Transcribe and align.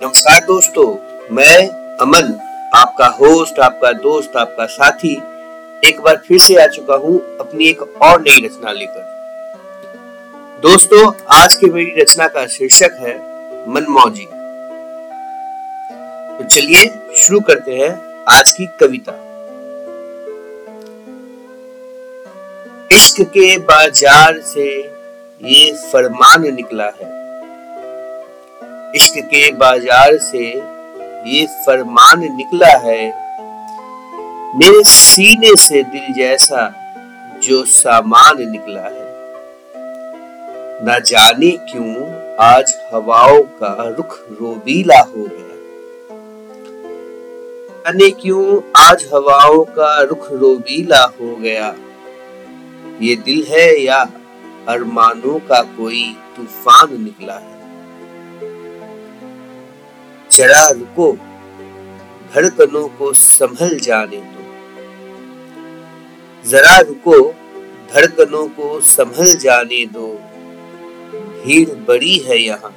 नमस्कार 0.00 0.44
दोस्तों, 0.44 0.84
मैं 1.34 1.68
अमन 2.00 2.28
आपका 2.74 3.06
होस्ट 3.06 3.58
आपका 3.58 3.90
दोस्त, 3.92 4.36
आपका 4.36 4.66
साथी, 4.66 5.14
एक 5.88 6.00
बार 6.00 6.16
फिर 6.18 6.38
से 6.38 6.56
आ 6.56 6.66
चुका 6.66 6.94
हूँ 6.96 7.18
अपनी 7.40 7.68
एक 7.68 7.82
और 7.82 8.20
नई 8.20 8.44
रचना 8.44 8.72
लेकर। 8.72 10.60
दोस्तों, 10.62 11.10
आज 11.30 11.56
की 11.56 11.70
मेरी 11.70 12.00
रचना 12.00 12.28
का 12.28 12.46
शीर्षक 12.46 12.96
है 13.00 13.16
मनमौजी। 13.68 14.28
तो 16.38 16.44
चलिए 16.46 16.86
शुरू 17.16 17.40
करते 17.40 17.76
हैं 17.76 17.90
आज 18.28 18.52
की 18.52 18.66
कविता। 18.80 19.12
इश्क 22.92 23.22
के 23.28 23.56
बाज़ार 23.58 24.40
से 24.46 24.70
ये 25.40 25.72
फरमान 25.92 26.54
निकला 26.54 26.92
है। 27.02 27.17
इश्क 28.94 29.16
के 29.24 29.50
बाज़ार 29.52 30.16
से 30.18 30.44
ये 31.28 31.44
फरमान 31.66 32.20
निकला 32.36 32.70
है, 32.78 33.06
मेरे 34.54 34.82
सीने 34.84 35.54
से 35.56 35.82
दिल 35.84 36.12
जैसा 36.14 36.62
जो 37.44 37.64
सामान 37.64 38.40
निकला 38.50 38.82
है। 38.82 39.06
न 40.80 40.98
जाने 41.06 41.50
क्यों 41.70 41.94
आज 42.44 42.74
हवाओं 42.92 43.42
का 43.60 43.74
रुख 43.88 44.16
रोबीला 44.32 45.00
हो 45.00 45.24
गया। 45.24 45.56
जाने 47.84 48.10
क्यों 48.22 48.60
आज 48.78 49.06
हवाओं 49.14 49.62
का 49.76 50.00
रुख 50.02 50.30
रोबीला 50.32 51.02
हो 51.20 51.34
गया। 51.36 51.74
ये 53.02 53.16
दिल 53.18 53.44
है 53.48 53.68
या 53.82 54.00
अरमानों 54.68 55.38
का 55.48 55.62
कोई 55.76 56.04
तूफ़ान 56.36 57.00
निकला 57.02 57.34
है? 57.34 57.57
जरा 60.38 60.70
रुको 60.70 61.12
धड़कनों 62.34 62.88
को 62.88 63.12
संभल 63.12 63.78
जाने 63.78 64.16
दो। 64.16 64.42
जरा 66.50 66.78
रुको 66.78 67.32
धड़कनों 67.94 68.48
को 68.48 68.80
संभल 68.80 69.34
जाने 69.34 69.86
दो। 69.86 70.06
भीड़ 71.14 71.68
बड़ी 71.68 72.18
है 72.18 72.38
यहाँ, 72.38 72.74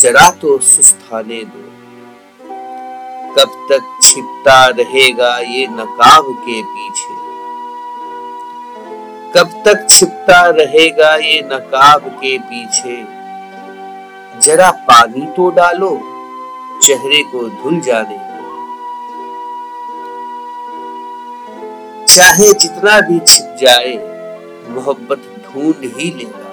जरा 0.00 0.30
तो 0.30 0.58
सुस्ताने 0.58 1.44
दो। 1.44 1.62
कब 3.34 3.68
तक 3.72 3.98
छिपता 4.02 4.66
रहेगा 4.66 5.38
ये 5.38 5.66
नकाब 5.66 6.24
के 6.48 6.62
पीछे? 6.62 7.14
कब 9.32 9.62
तक 9.64 9.86
छिपता 9.90 10.46
रहेगा 10.46 11.14
ये 11.14 11.42
नकाब 11.42 12.00
के 12.00 12.38
पीछे? 12.38 13.04
जरा 14.40 14.70
पानी 14.70 15.26
तो 15.26 15.50
डालो 15.50 16.14
चेहरे 16.82 17.22
को 17.22 17.48
धुल 17.62 17.80
जाने। 17.80 18.18
चाहे 22.06 22.52
जितना 22.52 23.00
भी 23.00 23.18
छिप 23.18 23.56
जाए, 23.60 23.94
मोहब्बत 24.68 25.18
ढूंढ 25.44 25.96
ही 25.96 26.10
लेगा 26.10 26.46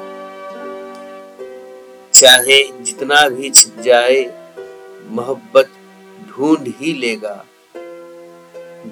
चाहे 2.14 2.62
जितना 2.82 3.28
भी 3.30 3.50
छिप 3.50 3.80
जाए, 3.80 4.22
मोहब्बत 5.10 5.70
ढूंढ 6.30 6.68
ही 6.68 6.94
लेगा। 6.94 7.46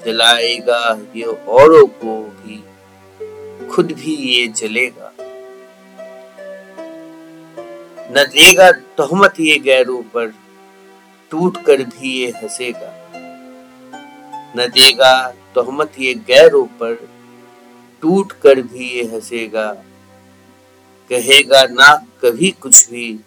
जलाएगा 0.06 1.00
ये 1.16 1.24
औरों 1.24 1.86
को 1.88 2.16
भी, 2.38 2.64
खुद 3.68 3.92
भी 3.92 4.16
ये 4.16 4.48
जलेगा। 4.48 5.14
न 8.12 8.24
देगा 8.30 8.72
तोहमत 8.72 9.40
ये 9.40 9.58
गैरों 9.60 10.02
पर 10.04 10.34
टूट 11.34 11.58
कर 11.66 11.84
भी 11.84 12.10
ये 12.14 12.30
हंसेगा। 12.30 12.90
न 14.58 14.68
देगा 14.68 15.14
तोहमत 15.56 15.92
ये 16.00 16.14
गैरों 16.14 16.66
पर 16.66 17.10
टूट 18.02 18.32
कर 18.32 18.62
भी 18.62 18.90
ये 18.90 19.04
हंसेगा। 19.04 19.72
कहेगा 21.10 21.64
ना 21.64 22.06
कभी 22.22 22.52
कुछ 22.52 22.90
भी, 22.90 23.20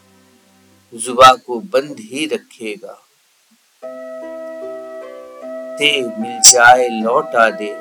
जुबा 0.94 1.32
को 1.34 1.60
बंद 1.60 1.96
ही 2.00 2.26
रखेगा। 2.26 2.92
ते 5.78 5.90
मिल 6.02 6.38
जाए 6.40 6.88
लौटा 6.88 7.50
दे 7.50 7.72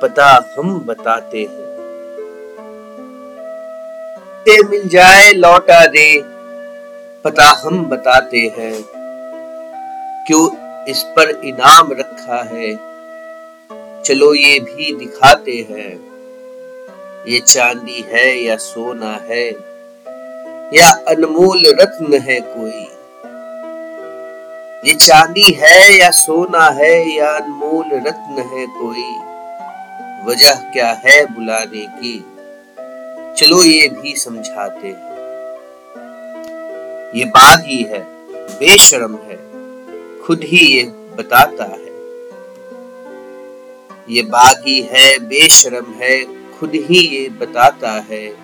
पता 0.00 0.54
हम 0.58 0.78
बताते 0.80 1.42
हैं। 1.42 1.66
मिल 4.70 4.88
जाए 4.88 5.32
लौटा 5.32 5.86
दे 5.86 6.35
पता 7.26 7.44
हम 7.60 7.82
बताते 7.84 8.40
हैं, 8.58 8.74
क्यों 10.26 10.44
इस 10.84 11.02
पर 11.16 11.30
इनाम 11.44 11.88
रखा 11.92 12.36
है। 12.52 12.68
चलो 14.02 14.34
ये 14.34 14.58
भी 14.60 14.92
दिखाते 14.96 15.56
हैं, 15.70 15.90
ये 17.28 17.40
चांदी 17.40 18.04
है 18.08 18.26
या 18.38 18.56
सोना 18.56 19.10
है, 19.30 19.46
या 20.74 20.90
अनमोल 21.08 21.64
रत्न 21.80 22.20
है 22.20 22.38
कोई। 22.40 22.86
ये 24.88 24.94
चांदी 24.94 25.50
है 25.52 25.98
या 25.98 26.10
सोना 26.10 26.64
है 26.74 26.94
या 27.16 27.32
अनमोल 27.32 27.90
रत्न 28.06 28.46
है 28.52 28.66
कोई, 28.76 29.10
वजह 30.26 30.54
क्या 30.72 30.92
है 31.04 31.24
बुलाने 31.26 31.86
की? 31.98 32.18
चलो 33.36 33.62
ये 33.62 33.88
भी 33.88 34.16
समझाते 34.16 34.88
हैं। 34.88 35.15
ये 37.16 37.24
बागी 37.24 37.82
है 37.82 38.00
बेशरम 38.58 39.14
है, 39.14 39.36
खुद 40.22 40.40
ही 40.44 40.58
ये 40.58 40.82
बताता 40.84 41.64
है। 41.64 41.86
ये 44.10 44.22
बागी 44.22 44.80
है 44.80 45.18
बेशरम 45.18 45.92
है, 45.92 46.24
खुद 46.58 46.70
ही 46.74 46.98
ये 46.98 47.28
बताता 47.28 47.90
है। 47.90 48.36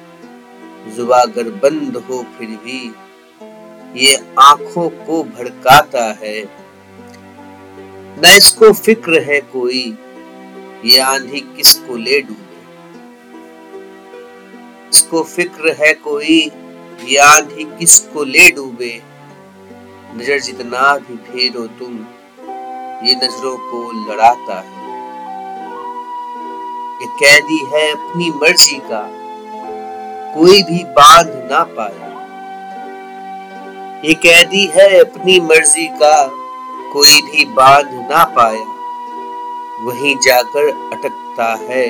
जुबा 0.97 1.17
अगर 1.17 1.43
बंद 1.43 1.97
हो 1.97 2.27
फिर 2.39 2.49
भी, 2.49 2.95
ये 4.05 4.15
आँखों 4.39 4.89
को 4.89 5.23
भड़काता 5.25 6.19
है। 6.23 6.45
न 8.19 8.35
इसको 8.37 8.73
फ़िक्र 8.73 9.21
है 9.21 9.41
कोई, 9.41 9.99
ये 10.85 10.99
आंधी 10.99 11.41
किसको 11.41 11.97
ले 11.97 12.21
डूबे? 12.21 12.63
इसको 14.91 15.23
फ़िक्र 15.23 15.77
है 15.81 15.95
कोई 15.95 16.51
याद 17.09 17.49
ही 17.53 17.65
किसको 17.65 18.25
ले 18.25 18.51
डूबे? 18.51 19.03
नज़र 20.15 20.39
जितना 20.39 20.97
भी 20.97 21.17
फेरो 21.17 21.67
तुम, 21.67 21.95
ये 23.07 23.15
नज़रों 23.15 23.57
को 23.57 24.13
लड़ाता 24.13 24.59
है। 24.61 24.81
ये 27.01 27.07
कैदी 27.07 27.59
है 27.75 27.91
अपनी 27.91 28.31
मर्ज़ी 28.31 28.79
का, 28.79 29.03
कोई 30.35 30.63
भी 30.63 30.85
बाँध 30.85 31.29
ना 31.53 31.63
पाया। 31.65 32.11
ये 34.05 34.15
कैदी 34.15 34.67
है 34.67 35.01
अपनी 35.01 35.41
मर्ज़ी 35.41 35.87
का, 35.87 36.27
कोई 36.93 37.21
भी 37.23 37.45
बाँध 37.45 37.87
ना 38.11 38.25
पाया। 38.25 38.73
वहीं 39.85 40.17
जाकर 40.17 40.69
अटकता 40.93 41.55
है, 41.55 41.87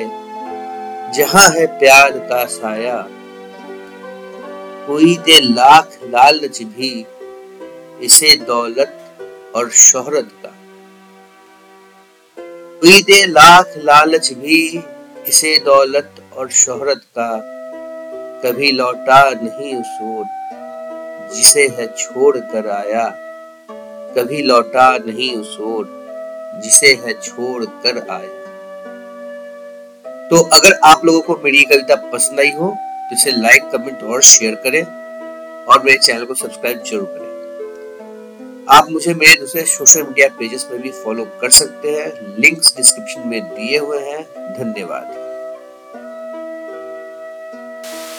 जहाँ 1.11 1.49
है 1.49 1.65
प्यार 1.79 2.11
का 2.11 2.45
साया। 2.45 3.07
कोई 4.87 5.17
दे 5.17 5.39
लाख 5.39 5.99
लालच 6.03 6.63
भी, 6.63 7.05
इसे 8.01 8.35
दौलत 8.35 8.99
और 9.55 9.69
शोहरत 9.69 10.29
का। 10.45 10.53
कोई 12.79 13.01
दे 13.01 13.25
लाख 13.25 13.73
लालच 13.77 14.33
भी, 14.33 14.83
इसे 15.27 15.57
दौलत 15.59 16.15
और 16.37 16.49
शोहरत 16.49 17.01
का। 17.17 17.53
कभी 18.45 18.71
लौटा 18.71 19.29
नहीं 19.29 19.75
उस 19.75 19.97
ओर 20.01 20.25
जिसे 21.35 21.67
है 21.67 21.87
छोड़ 21.97 22.37
कर 22.37 22.69
आया। 22.69 23.09
कभी 24.15 24.41
लौटा 24.41 24.97
नहीं 24.97 25.35
उस 25.35 25.57
ओर 25.59 26.03
जिसे 26.63 26.87
है 26.87 27.13
छोड़ 27.13 27.65
कर 27.65 28.07
आया। 28.11 28.43
तो 30.29 30.35
अगर 30.37 30.79
आप 30.83 31.05
लोगों 31.05 31.21
को 31.21 31.41
मेरी 31.43 31.63
कविता 31.63 31.95
पसंद 31.95 32.39
आई 32.39 32.51
हो 32.51 32.77
तो 33.03 33.15
इसे 33.15 33.31
लाइक 33.31 33.69
कमेंट 33.71 34.03
और 34.03 34.21
शेयर 34.21 34.55
करें 34.63 34.83
और 35.65 35.83
मेरे 35.83 35.97
चैनल 35.97 36.25
को 36.25 36.33
सब्सक्राइब 36.33 36.83
ज़रूर 36.83 37.05
करें। 37.09 37.31
आप 38.69 38.89
मुझे 38.91 39.13
मेरे 39.13 39.39
दूसरे 39.39 39.61
सोशल 39.65 40.03
मीडिया 40.03 40.27
पेजेस 40.39 40.63
पर 40.63 40.77
भी 40.77 40.91
फॉलो 41.03 41.25
कर 41.41 41.49
सकते 41.49 41.91
हैं। 41.91 42.35
लिंक्स 42.39 42.75
डिस्क्रिप्शन 42.77 43.27
में 43.27 43.41
दिए 43.45 43.77
हुए 43.77 43.99
हैं। 44.01 44.23
धन्यवाद। 44.53 45.22